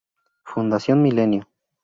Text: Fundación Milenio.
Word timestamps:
Fundación 0.41 0.99
Milenio. 1.03 1.43